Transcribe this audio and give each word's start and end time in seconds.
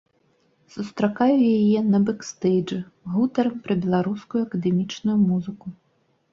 Сустракаю 0.75 1.35
яе 1.57 1.79
на 1.91 1.99
бэкстэйджы, 2.07 2.79
гутарым 3.13 3.55
пра 3.69 3.73
беларускую 3.87 4.41
акадэмічную 4.49 5.17
музыку. 5.31 5.67